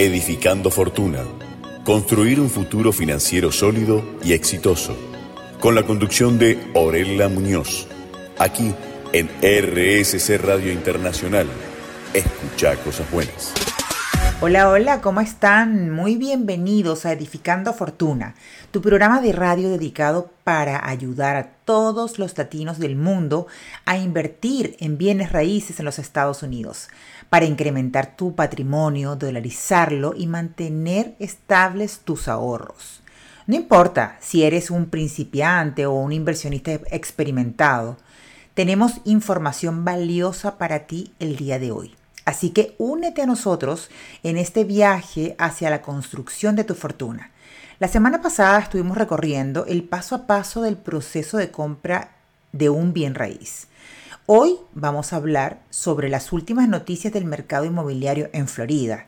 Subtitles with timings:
[0.00, 1.18] Edificando Fortuna.
[1.84, 4.96] Construir un futuro financiero sólido y exitoso.
[5.60, 7.86] Con la conducción de Orella Muñoz.
[8.38, 8.72] Aquí
[9.12, 11.48] en RSC Radio Internacional.
[12.14, 13.52] Escucha cosas buenas.
[14.42, 15.90] Hola, hola, ¿cómo están?
[15.90, 18.34] Muy bienvenidos a Edificando Fortuna,
[18.70, 23.48] tu programa de radio dedicado para ayudar a todos los latinos del mundo
[23.84, 26.88] a invertir en bienes raíces en los Estados Unidos,
[27.28, 33.02] para incrementar tu patrimonio, dolarizarlo y mantener estables tus ahorros.
[33.46, 37.98] No importa si eres un principiante o un inversionista experimentado,
[38.54, 41.99] tenemos información valiosa para ti el día de hoy.
[42.30, 43.90] Así que únete a nosotros
[44.22, 47.32] en este viaje hacia la construcción de tu fortuna.
[47.80, 52.12] La semana pasada estuvimos recorriendo el paso a paso del proceso de compra
[52.52, 53.66] de un bien raíz.
[54.26, 59.06] Hoy vamos a hablar sobre las últimas noticias del mercado inmobiliario en Florida.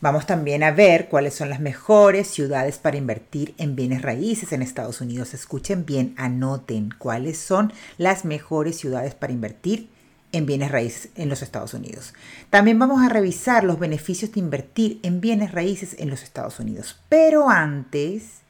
[0.00, 4.60] Vamos también a ver cuáles son las mejores ciudades para invertir en bienes raíces en
[4.60, 5.34] Estados Unidos.
[5.34, 9.88] Escuchen bien, anoten cuáles son las mejores ciudades para invertir
[10.36, 12.14] en bienes raíces en los Estados Unidos.
[12.50, 17.00] También vamos a revisar los beneficios de invertir en bienes raíces en los Estados Unidos.
[17.08, 18.40] Pero antes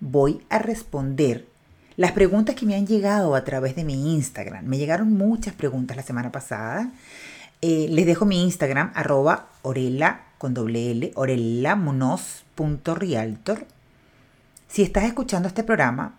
[0.00, 1.46] voy a responder
[1.96, 4.64] las preguntas que me han llegado a través de mi Instagram.
[4.64, 6.90] Me llegaron muchas preguntas la semana pasada.
[7.60, 11.12] Eh, les dejo mi Instagram, arroba orela con doble.
[14.68, 16.14] Si estás escuchando este programa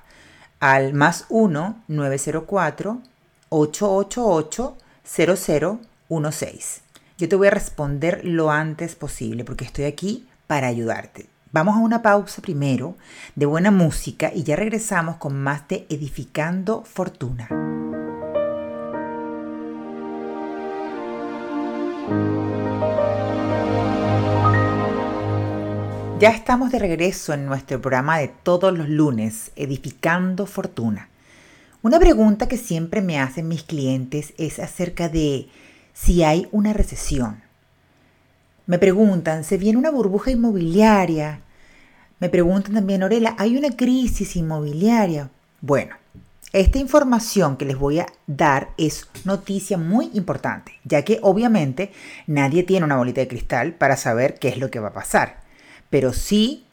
[0.59, 3.01] al más 1 904
[3.49, 6.81] 888 0016.
[7.17, 11.27] Yo te voy a responder lo antes posible porque estoy aquí para ayudarte.
[11.51, 12.95] Vamos a una pausa primero
[13.35, 17.68] de buena música y ya regresamos con más de Edificando Fortuna.
[26.19, 31.07] Ya estamos de regreso en nuestro programa de todos los lunes, Edificando Fortuna.
[31.81, 35.47] Una pregunta que siempre me hacen mis clientes es acerca de
[35.93, 37.41] si hay una recesión.
[38.65, 41.39] Me preguntan, ¿se viene una burbuja inmobiliaria?
[42.19, 45.29] Me preguntan también, Orela, ¿hay una crisis inmobiliaria?
[45.61, 45.95] Bueno,
[46.51, 51.93] esta información que les voy a dar es noticia muy importante, ya que obviamente
[52.27, 55.47] nadie tiene una bolita de cristal para saber qué es lo que va a pasar,
[55.89, 56.65] pero sí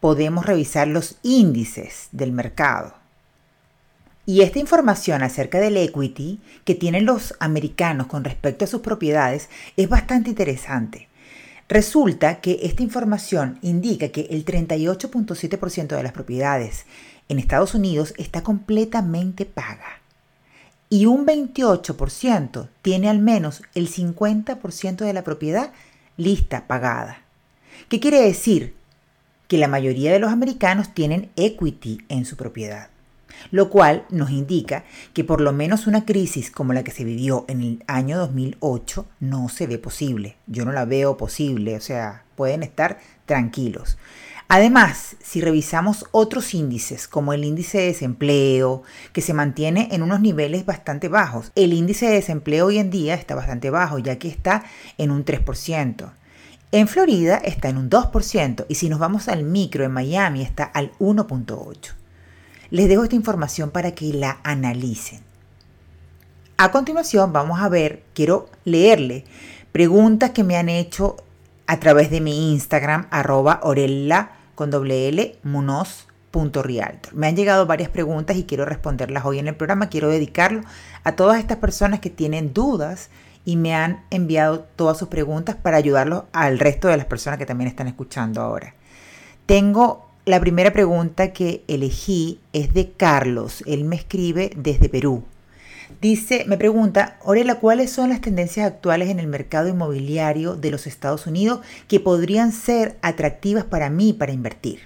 [0.00, 2.94] podemos revisar los índices del mercado.
[4.26, 9.48] Y esta información acerca del equity que tienen los americanos con respecto a sus propiedades
[9.76, 11.08] es bastante interesante.
[11.68, 16.84] Resulta que esta información indica que el 38.7% de las propiedades
[17.28, 20.00] en Estados Unidos está completamente paga
[20.90, 25.72] y un 28% tiene al menos el 50% de la propiedad
[26.16, 27.22] lista pagada.
[27.88, 28.74] ¿Qué quiere decir?
[29.46, 32.90] Que la mayoría de los americanos tienen equity en su propiedad
[33.50, 37.44] lo cual nos indica que por lo menos una crisis como la que se vivió
[37.48, 40.36] en el año 2008 no se ve posible.
[40.46, 43.98] Yo no la veo posible, o sea, pueden estar tranquilos.
[44.50, 48.82] Además, si revisamos otros índices, como el índice de desempleo,
[49.12, 53.14] que se mantiene en unos niveles bastante bajos, el índice de desempleo hoy en día
[53.14, 54.64] está bastante bajo, ya que está
[54.96, 56.12] en un 3%.
[56.70, 60.64] En Florida está en un 2% y si nos vamos al micro en Miami está
[60.64, 61.94] al 1.8%.
[62.70, 65.20] Les dejo esta información para que la analicen.
[66.58, 69.24] A continuación vamos a ver, quiero leerle
[69.72, 71.16] preguntas que me han hecho
[71.66, 75.38] a través de mi Instagram, arroba orella con L,
[77.14, 79.88] Me han llegado varias preguntas y quiero responderlas hoy en el programa.
[79.88, 80.62] Quiero dedicarlo
[81.04, 83.08] a todas estas personas que tienen dudas
[83.48, 87.46] y me han enviado todas sus preguntas para ayudarlos al resto de las personas que
[87.46, 88.74] también están escuchando ahora.
[89.46, 93.64] Tengo la primera pregunta que elegí es de Carlos.
[93.66, 95.24] Él me escribe desde Perú.
[96.02, 100.86] Dice, me pregunta, Orela, ¿cuáles son las tendencias actuales en el mercado inmobiliario de los
[100.86, 104.80] Estados Unidos que podrían ser atractivas para mí para invertir?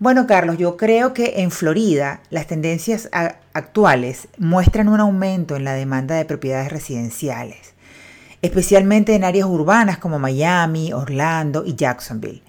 [0.00, 3.08] Bueno, Carlos, yo creo que en Florida las tendencias
[3.52, 7.74] actuales muestran un aumento en la demanda de propiedades residenciales,
[8.40, 12.42] especialmente en áreas urbanas como Miami, Orlando y Jacksonville.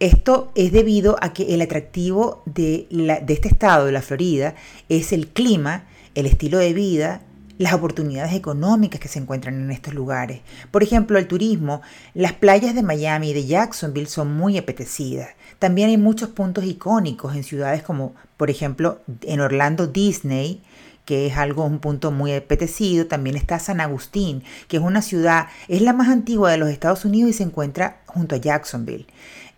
[0.00, 2.88] Esto es debido a que el atractivo de,
[3.28, 4.54] este estado, de la Florida,
[4.88, 5.84] es el clima,
[6.14, 7.20] el estilo de vida,
[7.58, 10.40] las oportunidades económicas que se encuentran en estos lugares.
[10.70, 11.82] Por ejemplo, el turismo,
[12.14, 15.28] las playas de Miami y de Jacksonville son muy apetecidas.
[15.62, 20.60] También hay muchos puntos icónicos en ciudades como, por ejemplo, en Orlando Disney,
[21.04, 23.06] que es algo, un punto muy apetecido.
[23.06, 27.04] También está San Agustín, que es una ciudad, es la más antigua de los Estados
[27.04, 29.06] Unidos y se encuentra junto a Jacksonville.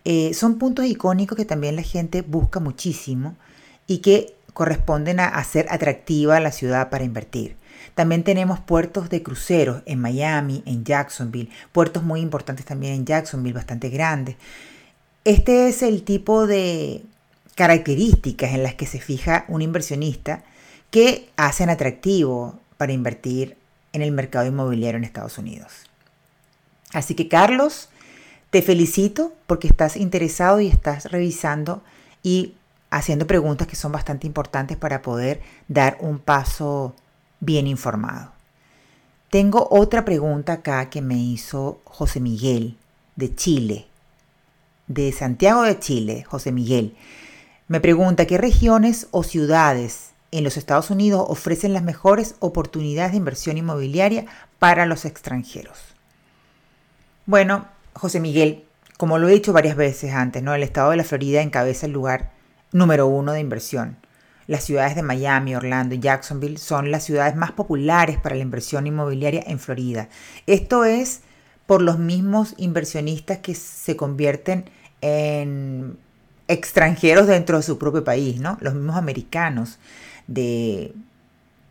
[0.03, 3.35] Eh, son puntos icónicos que también la gente busca muchísimo
[3.87, 7.55] y que corresponden a hacer atractiva la ciudad para invertir.
[7.95, 13.55] También tenemos puertos de cruceros en Miami, en Jacksonville, puertos muy importantes también en Jacksonville,
[13.55, 14.35] bastante grandes.
[15.25, 17.03] Este es el tipo de
[17.55, 20.43] características en las que se fija un inversionista
[20.91, 23.57] que hacen atractivo para invertir
[23.91, 25.71] en el mercado inmobiliario en Estados Unidos.
[26.93, 27.89] Así que Carlos,
[28.51, 31.81] te felicito porque estás interesado y estás revisando
[32.21, 32.53] y
[32.91, 36.93] haciendo preguntas que son bastante importantes para poder dar un paso
[37.39, 38.31] bien informado.
[39.31, 42.77] Tengo otra pregunta acá que me hizo José Miguel
[43.15, 43.87] de Chile,
[44.87, 46.95] de Santiago de Chile, José Miguel.
[47.67, 53.17] Me pregunta qué regiones o ciudades en los Estados Unidos ofrecen las mejores oportunidades de
[53.17, 54.25] inversión inmobiliaria
[54.59, 55.79] para los extranjeros.
[57.25, 58.65] Bueno, José Miguel,
[58.97, 60.53] como lo he dicho varias veces antes, ¿no?
[60.53, 62.31] el estado de la Florida encabeza el lugar
[62.71, 63.97] número uno de inversión.
[64.47, 68.85] Las ciudades de Miami, Orlando y Jacksonville son las ciudades más populares para la inversión
[68.85, 70.09] inmobiliaria en Florida.
[70.45, 71.21] Esto es
[71.65, 74.65] por los mismos inversionistas que se convierten
[75.01, 75.97] en
[76.47, 78.57] extranjeros dentro de su propio país, ¿no?
[78.61, 79.79] Los mismos americanos
[80.27, 80.93] de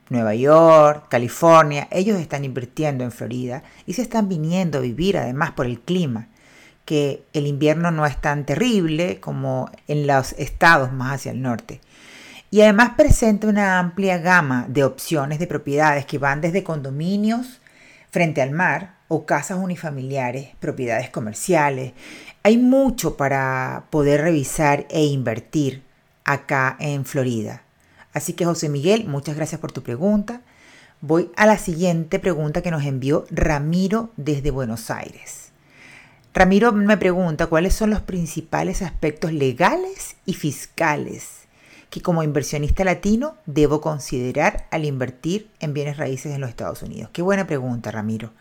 [0.09, 5.53] Nueva York, California, ellos están invirtiendo en Florida y se están viniendo a vivir además
[5.53, 6.29] por el clima,
[6.85, 11.81] que el invierno no es tan terrible como en los estados más hacia el norte.
[12.51, 17.61] Y además presenta una amplia gama de opciones de propiedades que van desde condominios
[18.11, 21.93] frente al mar o casas unifamiliares, propiedades comerciales.
[22.43, 25.83] Hay mucho para poder revisar e invertir
[26.25, 27.63] acá en Florida.
[28.13, 30.43] Así que José Miguel, muchas gracias por tu pregunta.
[31.01, 35.51] Voy a la siguiente pregunta que nos envió Ramiro desde Buenos Aires.
[36.33, 41.45] Ramiro me pregunta cuáles son los principales aspectos legales y fiscales
[41.95, 47.11] que como inversionista latino debo considerar al invertir en bienes raíces en los Estados Unidos.
[47.13, 48.33] Qué buena pregunta, Ramiro.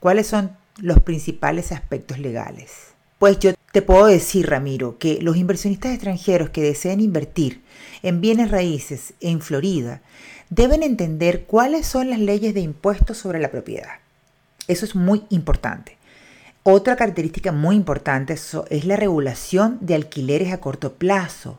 [0.00, 2.94] ¿Cuáles son los principales aspectos legales?
[3.18, 7.62] Pues yo te puedo decir, Ramiro, que los inversionistas extranjeros que deseen invertir
[8.02, 10.00] en bienes raíces en Florida
[10.48, 14.00] deben entender cuáles son las leyes de impuestos sobre la propiedad.
[14.68, 15.98] Eso es muy importante.
[16.62, 21.58] Otra característica muy importante es la regulación de alquileres a corto plazo,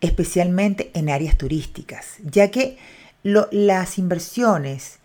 [0.00, 2.78] especialmente en áreas turísticas, ya que
[3.22, 4.99] las inversiones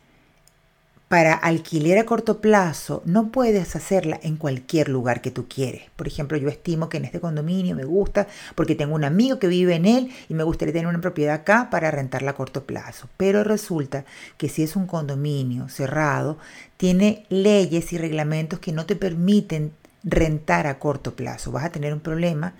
[1.07, 5.83] para alquiler a corto plazo no puedes hacerla en cualquier lugar que tú quieres.
[5.95, 9.47] Por ejemplo, yo estimo que en este condominio me gusta porque tengo un amigo que
[9.47, 13.07] vive en él y me gustaría tener una propiedad acá para rentarla a corto plazo.
[13.17, 14.03] Pero resulta
[14.37, 16.39] que si es un condominio cerrado,
[16.77, 19.73] tiene leyes y reglamentos que no te permiten
[20.03, 21.51] rentar a corto plazo.
[21.51, 22.53] Vas a tener un problema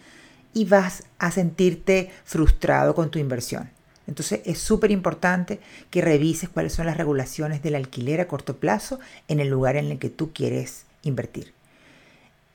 [0.53, 3.74] y vas a sentirte frustrado con tu inversión.
[4.07, 5.59] Entonces es súper importante
[5.89, 9.91] que revises cuáles son las regulaciones del alquiler a corto plazo en el lugar en
[9.91, 11.53] el que tú quieres invertir.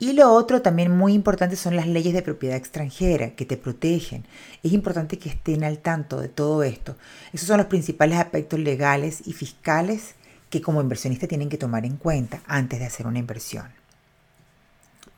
[0.01, 4.25] Y lo otro también muy importante son las leyes de propiedad extranjera que te protegen.
[4.63, 6.97] Es importante que estén al tanto de todo esto.
[7.33, 10.15] Esos son los principales aspectos legales y fiscales
[10.49, 13.67] que como inversionista tienen que tomar en cuenta antes de hacer una inversión.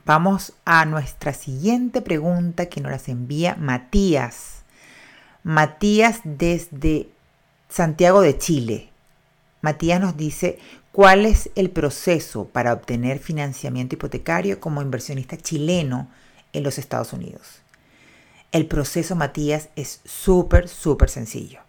[0.04, 4.63] Vamos a nuestra siguiente pregunta que nos las envía Matías.
[5.44, 7.10] Matías desde
[7.68, 8.88] Santiago de Chile.
[9.60, 10.58] Matías nos dice
[10.90, 16.08] cuál es el proceso para obtener financiamiento hipotecario como inversionista chileno
[16.54, 17.60] en los Estados Unidos.
[18.52, 21.60] El proceso, Matías, es súper, súper sencillo.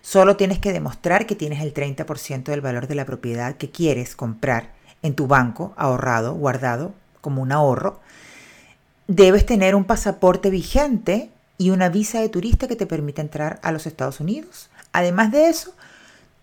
[0.00, 4.14] Solo tienes que demostrar que tienes el 30% del valor de la propiedad que quieres
[4.14, 4.70] comprar
[5.02, 7.98] en tu banco, ahorrado, guardado como un ahorro.
[9.08, 13.72] Debes tener un pasaporte vigente y una visa de turista que te permita entrar a
[13.72, 14.70] los Estados Unidos.
[14.92, 15.74] Además de eso,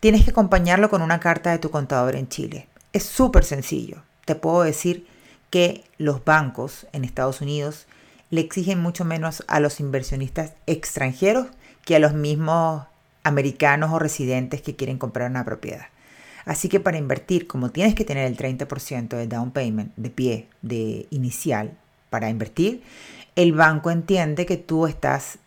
[0.01, 2.67] tienes que acompañarlo con una carta de tu contador en Chile.
[2.93, 4.03] Es súper sencillo.
[4.25, 5.07] Te puedo decir
[5.49, 7.87] que los bancos en Estados Unidos
[8.29, 11.47] le exigen mucho menos a los inversionistas extranjeros
[11.85, 12.83] que a los mismos
[13.23, 15.87] americanos o residentes que quieren comprar una propiedad.
[16.45, 20.47] Así que para invertir, como tienes que tener el 30% de down payment de pie
[20.61, 21.71] de inicial
[22.09, 22.83] para invertir,
[23.35, 25.39] el banco entiende que tú estás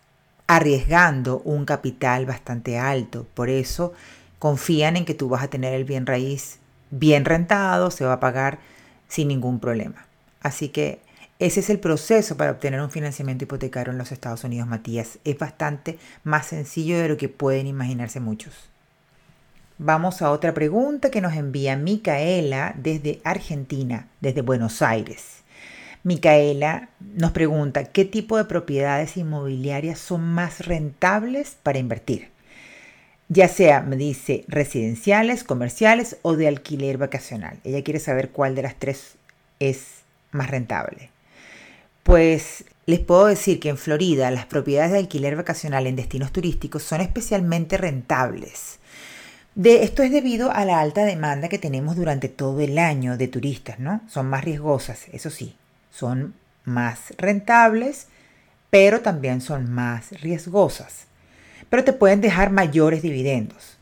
[0.47, 3.27] arriesgando un capital bastante alto.
[3.33, 3.93] Por eso
[4.39, 6.59] confían en que tú vas a tener el bien raíz
[6.91, 8.59] bien rentado, se va a pagar
[9.07, 10.05] sin ningún problema.
[10.41, 10.99] Así que
[11.39, 15.19] ese es el proceso para obtener un financiamiento hipotecario en los Estados Unidos, Matías.
[15.23, 18.69] Es bastante más sencillo de lo que pueden imaginarse muchos.
[19.77, 25.38] Vamos a otra pregunta que nos envía Micaela desde Argentina, desde Buenos Aires.
[26.03, 32.29] Micaela nos pregunta, ¿qué tipo de propiedades inmobiliarias son más rentables para invertir?
[33.27, 37.59] Ya sea, me dice, residenciales, comerciales o de alquiler vacacional.
[37.63, 39.15] Ella quiere saber cuál de las tres
[39.59, 39.99] es
[40.31, 41.11] más rentable.
[42.03, 46.81] Pues les puedo decir que en Florida las propiedades de alquiler vacacional en destinos turísticos
[46.81, 48.79] son especialmente rentables.
[49.53, 53.27] De, esto es debido a la alta demanda que tenemos durante todo el año de
[53.27, 54.01] turistas, ¿no?
[54.07, 55.55] Son más riesgosas, eso sí,
[55.89, 58.07] son más rentables,
[58.69, 61.07] pero también son más riesgosas.
[61.69, 63.77] Pero te pueden dejar mayores dividendos.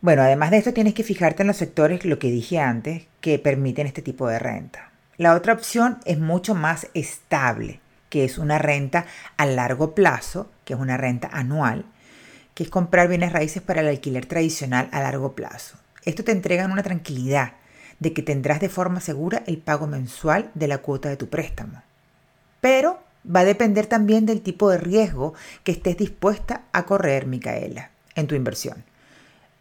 [0.00, 3.38] Bueno, además de esto tienes que fijarte en los sectores, lo que dije antes, que
[3.38, 4.90] permiten este tipo de renta.
[5.16, 9.04] La otra opción es mucho más estable, que es una renta
[9.36, 11.84] a largo plazo, que es una renta anual,
[12.54, 15.76] que es comprar bienes raíces para el alquiler tradicional a largo plazo.
[16.04, 17.52] Esto te entrega una tranquilidad
[18.00, 21.82] de que tendrás de forma segura el pago mensual de la cuota de tu préstamo.
[22.60, 27.90] Pero va a depender también del tipo de riesgo que estés dispuesta a correr, Micaela,
[28.14, 28.82] en tu inversión.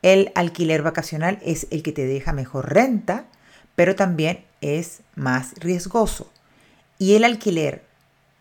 [0.01, 3.25] El alquiler vacacional es el que te deja mejor renta,
[3.75, 6.31] pero también es más riesgoso.
[6.97, 7.83] Y el alquiler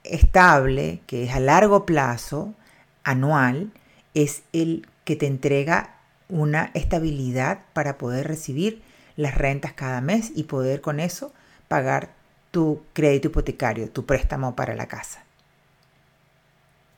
[0.04, 2.54] estable, que es a largo plazo,
[3.02, 3.72] anual,
[4.14, 5.96] es el que te entrega
[6.28, 8.82] una estabilidad para poder recibir
[9.18, 11.34] las rentas cada mes y poder con eso
[11.66, 12.10] pagar
[12.52, 15.24] tu crédito hipotecario, tu préstamo para la casa.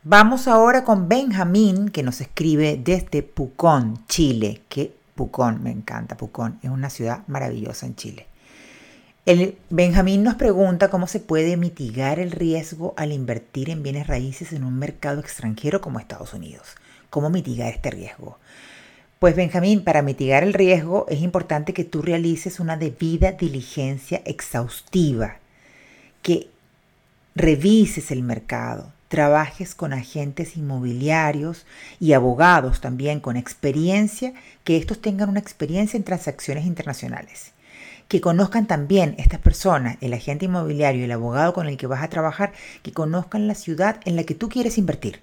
[0.03, 4.61] Vamos ahora con Benjamín que nos escribe desde Pucón, Chile.
[4.69, 8.27] Que Pucón, me encanta Pucón, es una ciudad maravillosa en Chile.
[9.25, 14.53] El Benjamín nos pregunta cómo se puede mitigar el riesgo al invertir en bienes raíces
[14.53, 16.75] en un mercado extranjero como Estados Unidos.
[17.09, 18.39] ¿Cómo mitigar este riesgo?
[19.21, 25.37] Pues Benjamín, para mitigar el riesgo es importante que tú realices una debida diligencia exhaustiva,
[26.23, 26.49] que
[27.35, 31.67] revises el mercado, trabajes con agentes inmobiliarios
[32.01, 34.33] y abogados también con experiencia,
[34.65, 37.53] que estos tengan una experiencia en transacciones internacionales.
[38.09, 42.03] Que conozcan también estas personas, el agente inmobiliario y el abogado con el que vas
[42.03, 45.21] a trabajar, que conozcan la ciudad en la que tú quieres invertir,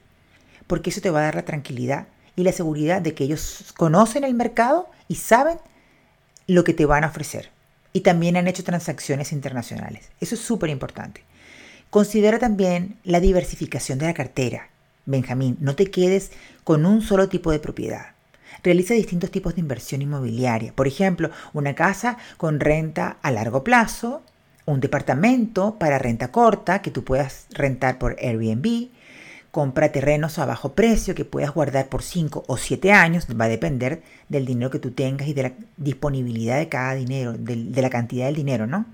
[0.67, 2.05] porque eso te va a dar la tranquilidad
[2.37, 5.57] y la seguridad de que ellos conocen el mercado y saben
[6.45, 7.49] lo que te van a ofrecer.
[7.91, 10.09] Y también han hecho transacciones internacionales.
[10.21, 11.23] Eso es súper importante.
[11.89, 14.69] Considera también la diversificación de la cartera.
[15.05, 16.31] Benjamín, no te quedes
[16.63, 18.11] con un solo tipo de propiedad.
[18.61, 20.73] Realiza distintos tipos de inversión inmobiliaria.
[20.73, 24.21] Por ejemplo, una casa con renta a largo plazo,
[24.65, 28.89] un departamento para renta corta que tú puedas rentar por Airbnb,
[29.51, 33.49] compra terrenos a bajo precio que puedas guardar por 5 o 7 años, va a
[33.49, 37.89] depender del dinero que tú tengas y de la disponibilidad de cada dinero, de, la
[37.89, 38.85] cantidad del dinero, ¿no?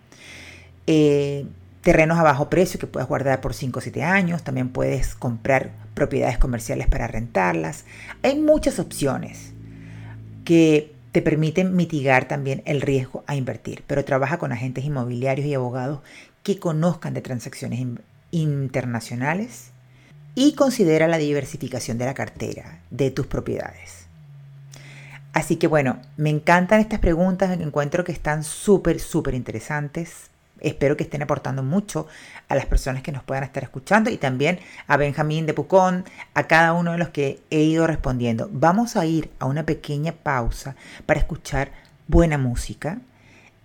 [0.87, 1.45] Eh,
[1.81, 5.71] terrenos a bajo precio que puedas guardar por 5 o 7 años, también puedes comprar
[5.93, 7.85] propiedades comerciales para rentarlas.
[8.21, 9.51] Hay muchas opciones
[10.45, 15.53] que te permiten mitigar también el riesgo a invertir, pero trabaja con agentes inmobiliarios y
[15.53, 15.99] abogados
[16.41, 17.85] que conozcan de transacciones
[18.31, 19.72] internacionales
[20.35, 24.03] y considera la diversificación de la cartera de tus propiedades.
[25.33, 30.29] Así que bueno, me encantan estas preguntas, encuentro que están súper, súper interesantes.
[30.59, 32.07] Espero que estén aportando mucho
[32.47, 36.47] a las personas que nos puedan estar escuchando y también a Benjamín de Pucón, a
[36.47, 38.49] cada uno de los que he ido respondiendo.
[38.53, 40.75] Vamos a ir a una pequeña pausa
[41.05, 41.71] para escuchar
[42.07, 42.99] buena música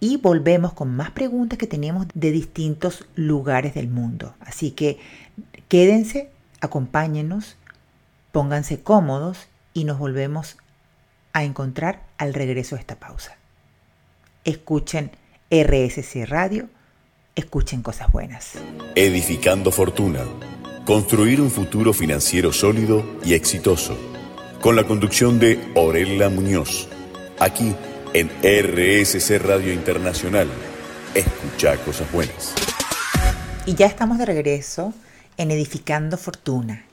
[0.00, 4.34] y volvemos con más preguntas que tenemos de distintos lugares del mundo.
[4.40, 4.98] Así que
[5.68, 6.30] quédense
[6.60, 7.56] Acompáñenos,
[8.32, 10.56] pónganse cómodos y nos volvemos
[11.32, 13.36] a encontrar al regreso de esta pausa.
[14.44, 15.12] Escuchen
[15.50, 16.68] RSC Radio,
[17.34, 18.54] escuchen cosas buenas.
[18.94, 20.24] Edificando Fortuna.
[20.84, 23.96] Construir un futuro financiero sólido y exitoso.
[24.60, 26.88] Con la conducción de Orella Muñoz.
[27.38, 27.74] Aquí
[28.14, 30.48] en RSC Radio Internacional.
[31.14, 32.54] Escucha cosas buenas.
[33.66, 34.92] Y ya estamos de regreso
[35.38, 36.84] en Edificando Fortuna.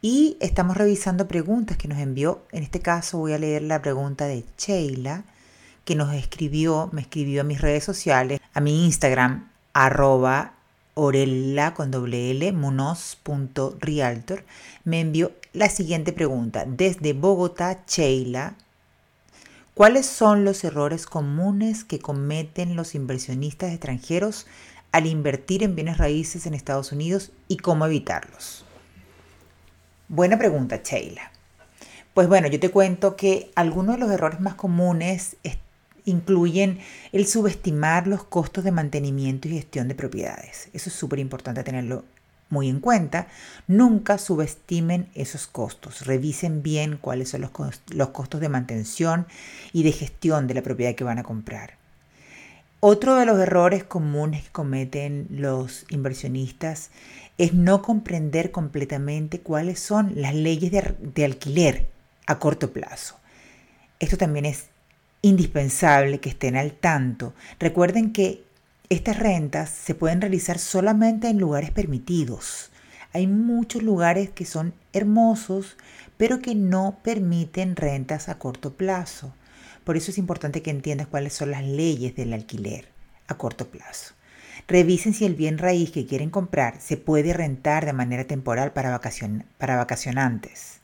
[0.00, 2.44] Y estamos revisando preguntas que nos envió.
[2.52, 5.24] En este caso voy a leer la pregunta de Sheila,
[5.84, 10.55] que nos escribió, me escribió a mis redes sociales, a mi Instagram, arroba
[10.98, 14.44] orella con doble L, monos.realtor,
[14.84, 16.64] me envió la siguiente pregunta.
[16.66, 18.54] Desde Bogotá, Sheila,
[19.74, 24.46] ¿cuáles son los errores comunes que cometen los inversionistas extranjeros
[24.90, 28.64] al invertir en bienes raíces en Estados Unidos y cómo evitarlos?
[30.08, 31.30] Buena pregunta, Sheila.
[32.14, 35.36] Pues bueno, yo te cuento que algunos de los errores más comunes
[36.06, 36.78] incluyen
[37.12, 40.70] el subestimar los costos de mantenimiento y gestión de propiedades.
[40.72, 42.04] Eso es súper importante tenerlo
[42.48, 43.26] muy en cuenta.
[43.66, 46.06] Nunca subestimen esos costos.
[46.06, 47.50] Revisen bien cuáles son los,
[47.90, 49.26] los costos de mantención
[49.74, 51.74] y de gestión de la propiedad que van a comprar.
[52.80, 56.90] Otro de los errores comunes que cometen los inversionistas
[57.38, 61.88] es no comprender completamente cuáles son las leyes de, alquiler
[62.26, 63.18] a corto plazo.
[63.98, 64.66] Esto también es
[65.22, 67.34] indispensable que estén al tanto.
[67.58, 68.44] Recuerden que
[68.88, 72.70] estas rentas se pueden realizar solamente en lugares permitidos.
[73.12, 75.76] Hay muchos lugares que son hermosos,
[76.16, 79.34] pero que no permiten rentas a corto plazo.
[79.84, 82.86] Por eso es importante que entiendas cuáles son las leyes del alquiler
[83.28, 84.14] a corto plazo.
[84.68, 89.00] Revisen si el bien raíz que quieren comprar se puede rentar de manera temporal para,
[89.58, 90.80] para vacacionantes.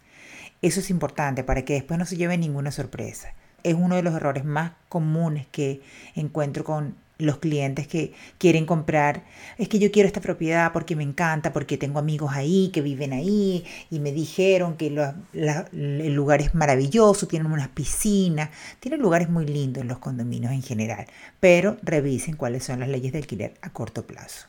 [0.60, 3.34] Eso es importante para que después no se lleve ninguna sorpresa.
[3.62, 5.80] Es uno de los errores más comunes que
[6.14, 9.24] encuentro con los clientes que quieren comprar,
[9.58, 13.12] es que yo quiero esta propiedad porque me encanta, porque tengo amigos ahí que viven
[13.12, 18.50] ahí y me dijeron que el lugar es maravilloso, tienen unas piscinas,
[18.80, 21.06] tienen lugares muy lindos los condominios en general,
[21.40, 24.46] pero revisen cuáles son las leyes de alquiler a corto plazo.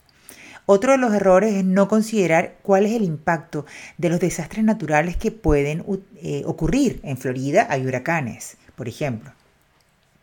[0.66, 3.66] Otro de los errores es no considerar cuál es el impacto
[3.98, 5.84] de los desastres naturales que pueden
[6.22, 7.02] eh, ocurrir.
[7.04, 9.32] En Florida hay huracanes, por ejemplo.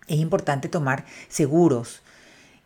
[0.07, 2.03] Es importante tomar seguros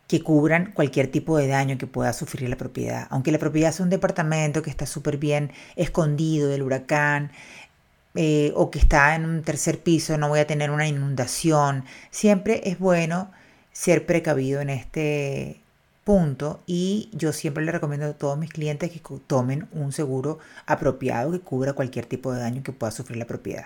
[0.07, 3.07] que cubran cualquier tipo de daño que pueda sufrir la propiedad.
[3.09, 7.31] Aunque la propiedad sea un departamento que está súper bien escondido del huracán
[8.13, 11.85] eh, o que está en un tercer piso, no voy a tener una inundación.
[12.11, 13.31] Siempre es bueno
[13.71, 15.59] ser precavido en este
[16.03, 21.31] punto y yo siempre le recomiendo a todos mis clientes que tomen un seguro apropiado
[21.31, 23.65] que cubra cualquier tipo de daño que pueda sufrir la propiedad.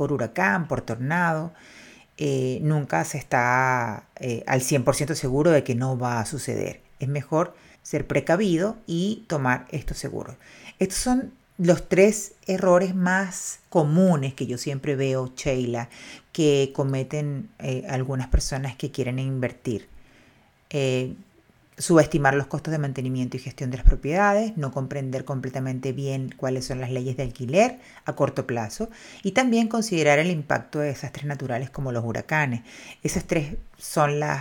[0.00, 1.52] Por huracán, por tornado.
[2.16, 6.80] Eh, nunca se está eh, al 100% seguro de que no va a suceder.
[7.00, 10.36] Es mejor ser precavido y tomar estos seguros.
[10.78, 15.90] Estos son los tres errores más comunes que yo siempre veo, Sheila,
[16.32, 19.86] que cometen eh, algunas personas que quieren invertir
[21.80, 26.66] subestimar los costos de mantenimiento y gestión de las propiedades, no comprender completamente bien cuáles
[26.66, 28.90] son las leyes de alquiler a corto plazo
[29.22, 32.62] y también considerar el impacto de desastres naturales como los huracanes.
[33.02, 34.36] Esos tres son los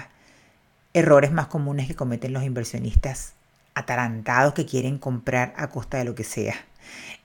[0.93, 3.34] errores más comunes que cometen los inversionistas
[3.73, 6.56] atarantados que quieren comprar a costa de lo que sea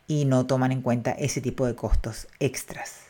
[0.07, 3.01] y no toman en cuenta ese tipo de costos extras.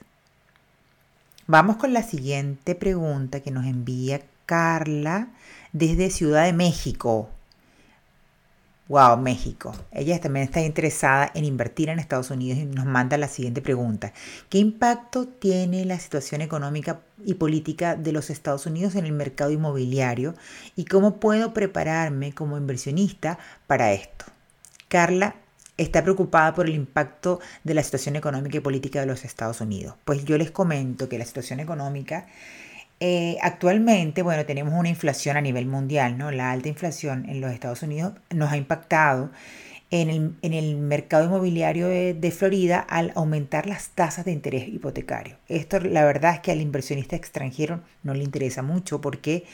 [1.47, 5.29] Vamos con la siguiente pregunta que nos envía Carla
[5.75, 7.29] desde Ciudad de México.
[8.87, 9.75] Wow, México.
[9.91, 14.13] Ella también está interesada en invertir en Estados Unidos y nos manda la siguiente pregunta.
[14.51, 19.51] ¿Qué impacto tiene la situación económica y política de los Estados Unidos en el mercado
[19.51, 20.35] inmobiliario
[20.77, 24.27] y cómo puedo prepararme como inversionista para esto?
[24.89, 25.35] Carla
[25.77, 29.97] está preocupada por el impacto de la situación económica y política de los Estados Unidos.
[30.05, 32.27] Pues yo les comento que la situación económica
[33.01, 36.31] eh, actualmente, bueno, tenemos una inflación a nivel mundial, ¿no?
[36.31, 39.31] La alta inflación en los Estados Unidos nos ha impactado
[39.91, 45.37] en el, mercado inmobiliario de, Florida al aumentar las tasas de interés hipotecario.
[45.49, 49.45] Esto la verdad es que al inversionista extranjero no le interesa mucho porque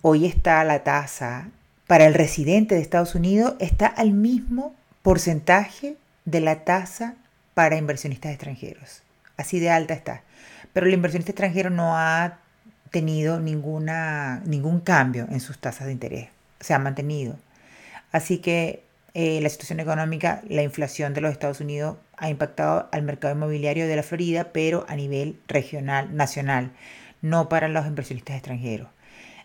[0.00, 1.50] hoy está la tasa
[1.86, 7.16] para el residente de Estados Unidos está al mismo porcentaje de la tasa
[7.52, 9.02] para inversionistas extranjeros.
[9.36, 10.22] Así de alta está.
[10.72, 12.38] Pero el inversionista extranjero no ha
[12.92, 16.28] tenido ninguna, ningún cambio en sus tasas de interés,
[16.60, 17.36] se ha mantenido.
[18.12, 23.02] Así que eh, la situación económica, la inflación de los Estados Unidos ha impactado al
[23.02, 26.70] mercado inmobiliario de la Florida, pero a nivel regional, nacional,
[27.22, 28.88] no para los inversionistas extranjeros.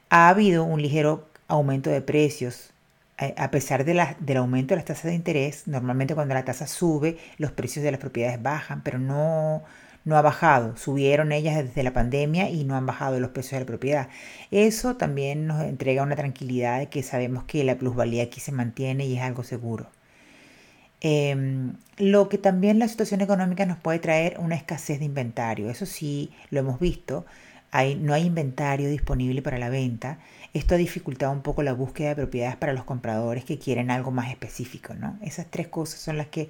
[0.10, 2.72] Ha habido un ligero aumento de precios.
[3.20, 6.46] Eh, a pesar de la, del aumento de las tasas de interés, normalmente cuando la
[6.46, 9.64] tasa sube, los precios de las propiedades bajan, pero no,
[10.08, 10.78] no ha bajado.
[10.78, 14.10] Subieron ellas desde la pandemia y no han bajado los precios de la propiedad.
[14.52, 19.06] Eso también nos entrega una tranquilidad de que sabemos que la plusvalía aquí se mantiene
[19.06, 19.88] y es algo seguro.
[21.02, 25.70] Em, lo que también la situación económica nos puede traer una escasez de inventario.
[25.70, 27.26] Eso sí, lo hemos visto.
[27.72, 30.20] Hay, no hay inventario disponible para la venta.
[30.54, 34.12] Esto ha dificultado un poco la búsqueda de propiedades para los compradores que quieren algo
[34.12, 34.94] más específico.
[34.94, 35.20] ¿no?
[35.22, 36.50] Esas tres cosas son las que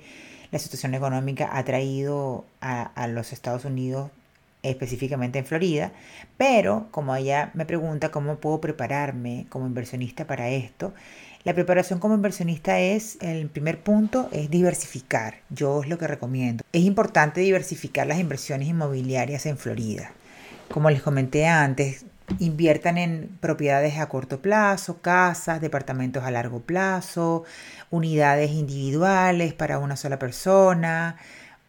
[0.51, 4.09] la situación económica ha traído a, los Estados Unidos
[4.63, 5.91] específicamente en Florida,
[6.37, 10.93] pero como ella me pregunta cómo puedo prepararme como inversionista para esto,
[11.43, 15.35] la preparación como inversionista es, el primer punto es diversificar.
[15.49, 16.63] Yo es lo que recomiendo.
[16.73, 20.11] Es importante diversificar las inversiones inmobiliarias en Florida.
[20.69, 22.05] Como les comenté antes,
[22.39, 27.43] inviertan en propiedades a corto plazo, casas, departamentos a largo plazo,
[27.89, 31.17] unidades individuales para una sola persona,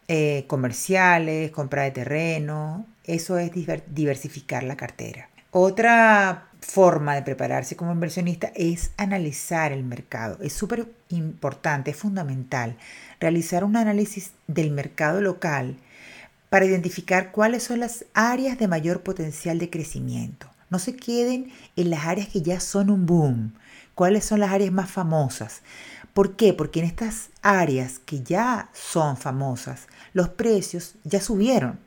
[0.07, 2.85] eh, comerciales, compra de terreno.
[3.05, 3.51] Eso es
[3.87, 5.29] diversificar la cartera.
[5.51, 10.37] Otra forma de prepararse como inversionista es analizar el mercado.
[10.41, 12.77] Es súper importante, es fundamental
[13.19, 15.77] realizar un análisis del mercado local
[16.49, 20.48] para identificar cuáles son las áreas de mayor potencial de crecimiento.
[20.69, 23.53] No se queden en las áreas que ya son un boom.
[23.95, 25.61] ¿Cuáles son las áreas más famosas?
[26.13, 26.53] ¿Por qué?
[26.53, 31.79] Porque en estas áreas que ya son famosas, los precios ya subieron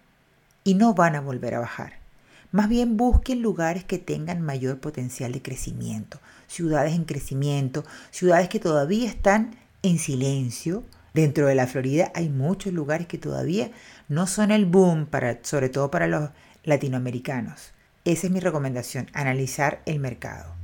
[0.65, 2.03] y no van a volver a bajar.
[2.51, 8.61] Más bien busquen lugares que tengan mayor potencial de crecimiento, ciudades en crecimiento, ciudades que
[8.61, 10.85] todavía están en silencio.
[11.15, 13.71] Dentro de la Florida hay muchos lugares que todavía
[14.09, 15.09] no son el boom,
[15.43, 16.31] sobre todo para los
[16.65, 17.73] latinoamericanos.
[18.05, 20.57] Esa es mi recomendación, analizar el mercado.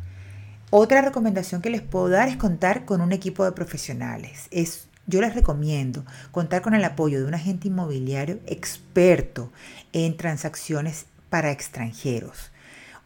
[0.71, 4.49] Otra recomendación que les puedo dar es contar con un equipo de profesionales.
[4.51, 9.53] Es, yo les recomiendo contar con el apoyo de un agente inmobiliario experto
[9.93, 12.51] en transacciones para extranjeros.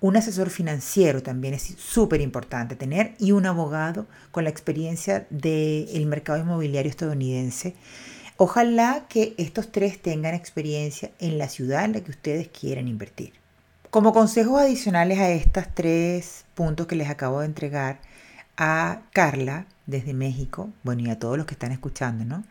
[0.01, 6.07] Un asesor financiero también es súper importante tener y un abogado con la experiencia del
[6.07, 7.75] mercado inmobiliario estadounidense.
[8.39, 13.42] Ojalá que estos tres tengan experiencia en la ciudad en la que ustedes quieren invertir.
[13.93, 18.01] Como consejos adicionales a estos tres puntos que les acabo de entregar
[18.57, 22.43] a Carla desde México, bueno, y a todos los que están escuchando, ¿no?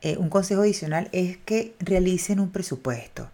[0.00, 3.30] Eh, un consejo adicional es que realicen un presupuesto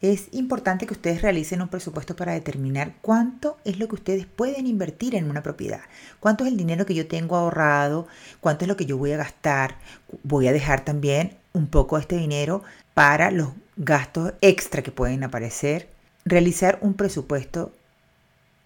[0.00, 4.66] es importante que ustedes realicen un presupuesto para determinar cuánto es lo que ustedes pueden
[4.66, 5.80] invertir en una propiedad,
[6.20, 8.06] cuánto es el dinero que yo tengo ahorrado,
[8.40, 9.76] cuánto es lo que yo voy a gastar.
[10.22, 12.62] Voy a dejar también un poco de este dinero
[12.94, 15.88] para los gastos extra que pueden aparecer.
[16.28, 17.72] Realizar un presupuesto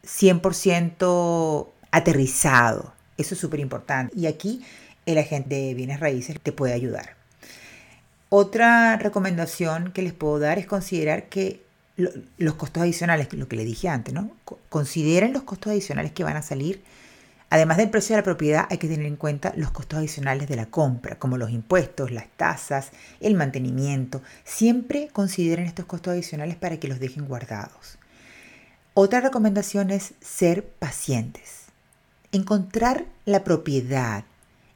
[0.05, 2.92] 100% aterrizado.
[3.16, 4.18] Eso es súper importante.
[4.18, 4.64] Y aquí
[5.07, 7.16] el agente de bienes raíces te puede ayudar.
[8.29, 11.62] Otra recomendación que les puedo dar es considerar que
[12.38, 14.31] los costos adicionales, lo que le dije antes, ¿no?
[14.70, 16.83] Consideren los costos adicionales que van a salir.
[17.53, 20.57] Además del precio de la propiedad, hay que tener en cuenta los costos adicionales de
[20.57, 24.23] la compra, como los impuestos, las tasas, el mantenimiento.
[24.43, 27.99] Siempre consideren estos costos adicionales para que los dejen guardados.
[28.95, 31.67] Otra recomendación es ser pacientes.
[32.33, 34.25] Encontrar la propiedad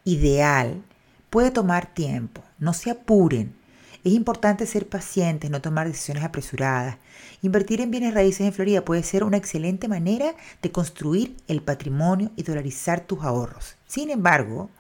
[0.05, 0.83] ideal
[1.31, 2.43] puede tomar tiempo.
[2.59, 3.55] No se apuren.
[4.07, 6.97] Es importante ser pacientes, no tomar decisiones apresuradas.
[7.43, 12.31] Invertir en bienes raíces en Florida puede ser una excelente manera de construir el patrimonio
[12.37, 13.75] y dolarizar tus ahorros.
[13.89, 14.71] Sin embargo,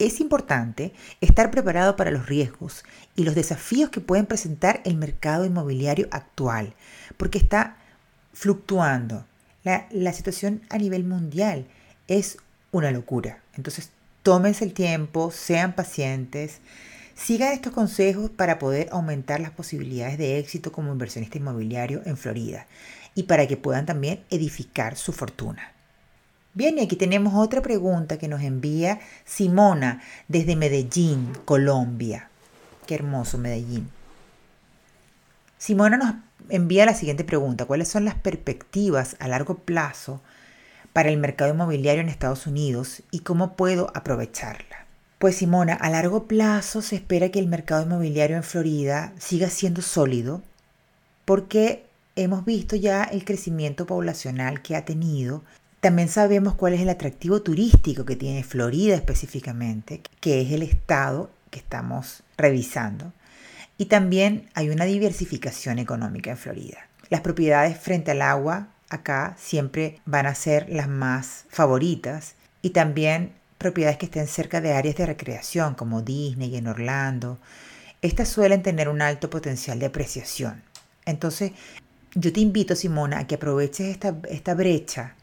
[0.00, 2.82] es importante estar preparado para los riesgos
[3.14, 6.74] y los desafíos que pueden presentar el mercado inmobiliario actual,
[7.16, 7.76] porque está
[8.32, 9.26] fluctuando.
[9.62, 11.68] La, situación a nivel mundial
[12.08, 12.38] es
[12.72, 13.38] una locura.
[13.54, 13.90] Entonces,
[14.24, 16.58] tómense el tiempo, sean pacientes,
[17.16, 22.66] Sigan estos consejos para poder aumentar las posibilidades de éxito como inversionista inmobiliario en Florida
[23.14, 25.72] y para que puedan también edificar su fortuna.
[26.52, 32.28] Bien, y aquí tenemos otra pregunta que nos envía Simona desde Medellín, Colombia.
[32.86, 33.90] Qué hermoso Medellín.
[35.58, 36.14] Simona nos
[36.50, 37.64] envía la siguiente pregunta.
[37.64, 40.20] ¿Cuáles son las perspectivas a largo plazo
[40.92, 44.85] para el mercado inmobiliario en Estados Unidos y cómo puedo aprovecharla?
[45.18, 49.80] Pues Simona, a largo plazo se espera que el mercado inmobiliario en Florida siga siendo
[49.80, 50.42] sólido
[51.24, 55.42] porque hemos visto ya el crecimiento poblacional que ha tenido.
[55.80, 61.30] También sabemos cuál es el atractivo turístico que tiene Florida específicamente, que es el estado
[61.50, 63.14] que estamos revisando.
[63.78, 66.88] Y también hay una diversificación económica en Florida.
[67.08, 73.32] Las propiedades frente al agua acá siempre van a ser las más favoritas y también
[73.58, 77.38] propiedades que estén cerca de áreas de recreación como Disney y en Orlando.
[78.02, 80.62] Estas suelen tener un alto potencial de apreciación.
[81.04, 81.52] Entonces,
[82.14, 85.14] yo te invito, Simona, a que aproveches esta, esta brecha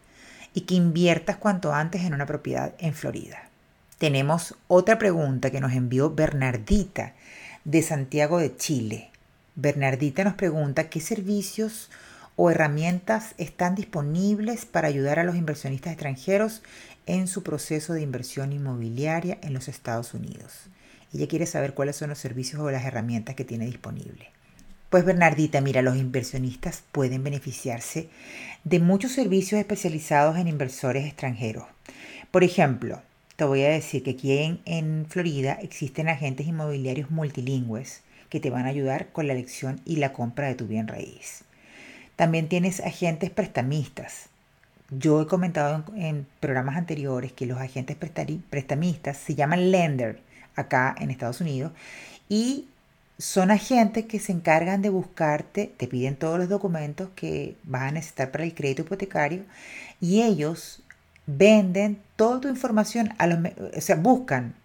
[0.53, 3.49] y que inviertas cuanto antes en una propiedad en Florida.
[3.97, 7.13] tenemos otra pregunta que nos envió Bernardita
[7.63, 9.09] de Santiago de Chile.
[9.55, 11.89] Bernardita nos pregunta qué servicios
[12.35, 16.63] o herramientas están disponibles para ayudar a los inversionistas extranjeros
[17.05, 20.67] en su proceso de inversión inmobiliaria en los Estados Unidos.
[21.13, 24.29] Ella quiere saber cuáles son los servicios o las herramientas que tiene disponible.
[24.89, 28.09] Pues Bernardita, mira, los inversionistas pueden beneficiarse
[28.63, 31.65] de muchos servicios especializados en inversores extranjeros.
[32.29, 33.01] Por ejemplo,
[33.35, 38.65] te voy a decir que aquí en, Florida existen agentes inmobiliarios multilingües que te van
[38.65, 41.43] a ayudar con la elección y la compra de tu bien raíz.
[42.15, 44.29] También tienes agentes prestamistas.
[44.97, 47.97] Yo he comentado en, programas anteriores que los agentes
[48.49, 50.21] prestamistas se llaman lender
[50.55, 51.71] acá en Estados Unidos
[52.29, 52.67] y
[53.17, 57.91] son agentes que se encargan de buscarte, te piden todos los documentos que vas a
[57.91, 59.43] necesitar para el crédito hipotecario
[60.01, 60.83] y ellos
[61.25, 63.39] venden toda tu información, a los,
[63.77, 64.55] o sea, buscan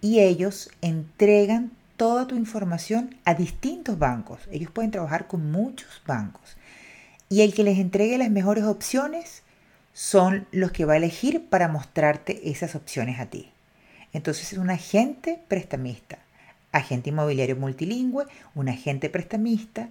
[0.00, 4.40] y ellos entregan toda tu información a distintos bancos.
[4.50, 6.56] Ellos pueden trabajar con muchos bancos.
[7.28, 9.42] Y el que les entregue las mejores opciones
[9.92, 13.50] son los que va a elegir para mostrarte esas opciones a ti.
[14.12, 16.18] Entonces es un agente prestamista,
[16.72, 19.88] agente inmobiliario multilingüe, un agente prestamista,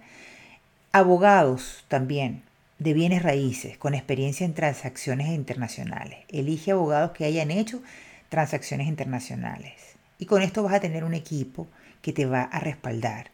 [0.92, 2.42] abogados también
[2.78, 6.18] de bienes raíces con experiencia en transacciones internacionales.
[6.28, 7.82] Elige abogados que hayan hecho
[8.28, 9.74] transacciones internacionales.
[10.18, 11.66] Y con esto vas a tener un equipo
[12.02, 13.33] que te va a respaldar.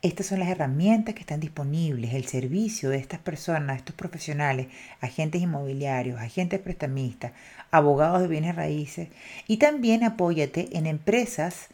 [0.00, 4.68] Estas son las herramientas que están disponibles, el servicio de estas personas, estos profesionales,
[5.00, 7.32] agentes inmobiliarios, agentes prestamistas,
[7.72, 9.08] abogados de bienes raíces
[9.48, 11.66] y también apóyate en empresas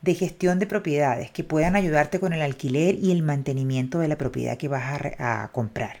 [0.00, 4.16] de gestión de propiedades que puedan ayudarte con el alquiler y el mantenimiento de la
[4.16, 5.98] propiedad que vas a, comprar.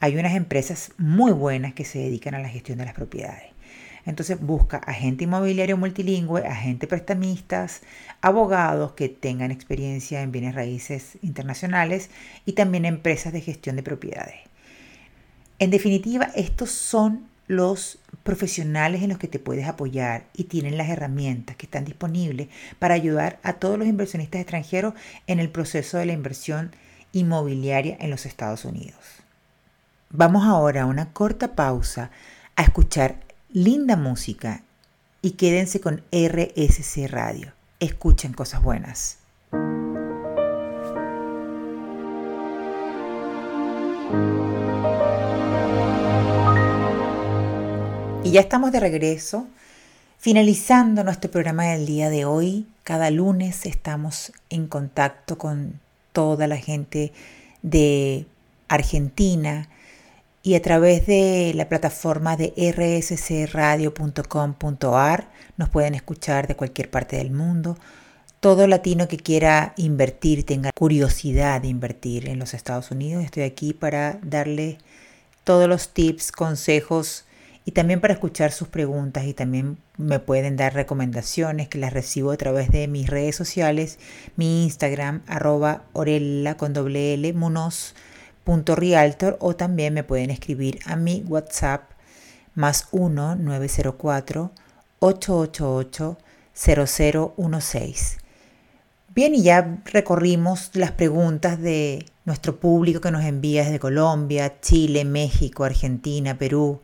[0.00, 3.50] Hay unas empresas muy buenas que se dedican a la gestión de las propiedades.
[4.10, 7.82] Entonces busca agente inmobiliario multilingüe, agente prestamistas,
[8.20, 12.10] abogados que tengan experiencia en bienes raíces internacionales
[12.44, 14.40] y también empresas de gestión de propiedades.
[15.60, 20.88] En definitiva, estos son los profesionales en los que te puedes apoyar y tienen las
[20.88, 22.48] herramientas que están disponibles
[22.80, 24.94] para ayudar a todos los inversionistas extranjeros
[25.28, 26.72] en el proceso de la inversión
[27.12, 29.22] inmobiliaria en los Estados Unidos.
[30.10, 32.10] Vamos ahora a una corta pausa
[32.56, 34.62] a escuchar linda música
[35.22, 37.52] y quédense con RSC Radio.
[37.80, 39.18] Escuchen cosas buenas.
[48.22, 49.48] Y ya estamos de regreso,
[50.18, 52.66] finalizando nuestro programa del día de hoy.
[52.84, 55.80] Cada lunes estamos en contacto con
[56.12, 57.12] toda la gente
[57.62, 58.26] de
[58.68, 59.68] Argentina
[60.42, 67.30] y a través de la plataforma de rscradio.com.ar nos pueden escuchar de cualquier parte del
[67.30, 67.76] mundo.
[68.40, 73.74] Todo latino que quiera invertir, tenga curiosidad de invertir en los Estados Unidos, estoy aquí
[73.74, 74.78] para darle
[75.44, 77.26] todos los tips, consejos,
[77.66, 82.30] y también para escuchar sus preguntas y también me pueden dar recomendaciones que las recibo
[82.30, 83.98] a través de mis redes sociales,
[84.36, 87.32] mi Instagram arroba orella con L
[88.44, 91.82] o también me pueden escribir a mi WhatsApp
[92.54, 94.50] más 1 904
[94.98, 96.18] 888
[96.54, 98.18] 0016.
[99.14, 105.04] Bien, y ya recorrimos las preguntas de nuestro público que nos envía desde Colombia, Chile,
[105.04, 106.80] México, Argentina, Perú,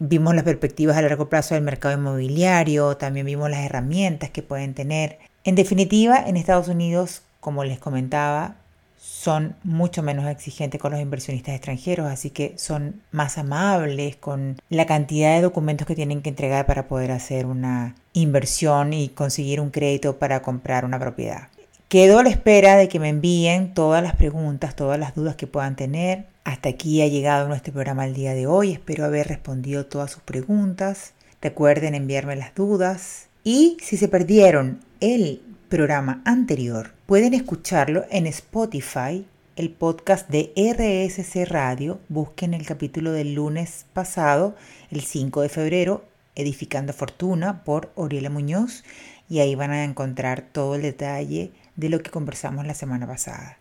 [0.00, 4.72] Vimos las perspectivas a largo plazo del mercado inmobiliario, también vimos las herramientas que pueden
[4.72, 5.18] tener.
[5.42, 8.54] En definitiva, en Estados Unidos, como les comentaba,
[8.98, 14.86] son mucho menos exigentes con los inversionistas extranjeros, así que son más amables con la
[14.86, 19.70] cantidad de documentos que tienen que entregar para poder hacer una inversión y conseguir un
[19.70, 21.48] crédito para comprar una propiedad.
[21.88, 25.46] Quedo a la espera de que me envíen todas las preguntas, todas las dudas que
[25.46, 26.26] puedan tener.
[26.44, 28.72] Hasta aquí ha llegado nuestro programa el día de hoy.
[28.72, 31.14] Espero haber respondido todas sus preguntas.
[31.40, 33.28] Recuerden enviarme las dudas.
[33.42, 41.44] Y si se perdieron el programa anterior, pueden escucharlo en Spotify, el podcast de RSC
[41.46, 42.00] Radio.
[42.08, 44.56] Busquen el capítulo del lunes pasado,
[44.90, 46.04] el 5 de febrero,
[46.34, 48.82] Edificando Fortuna por Oriela Muñoz.
[49.28, 53.58] Y ahí van a encontrar todo el detalle de lo que conversamos la semana pasada.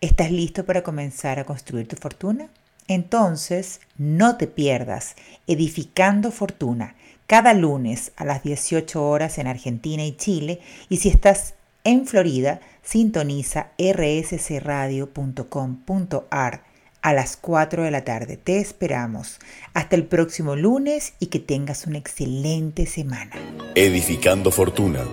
[0.00, 2.48] ¿Estás listo para comenzar a construir tu fortuna?
[2.88, 5.14] Entonces, no te pierdas
[5.46, 6.96] Edificando Fortuna
[7.28, 12.58] cada lunes a las 18 horas en Argentina y Chile y si estás en Florida,
[12.82, 16.64] sintoniza rscradio.com.ar
[17.02, 18.38] a las 4 de la tarde.
[18.38, 19.38] Te esperamos.
[19.74, 23.36] Hasta el próximo lunes y que tengas una excelente semana.
[23.74, 25.04] Edificando Fortuna.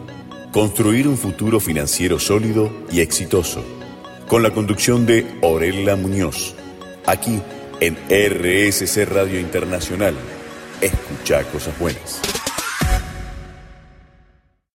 [0.52, 3.62] Construir un futuro financiero sólido y exitoso.
[4.28, 6.56] Con la conducción de Orella Muñoz.
[7.06, 7.42] Aquí
[7.82, 10.16] en RSC Radio Internacional.
[10.82, 12.35] Escucha cosas buenas.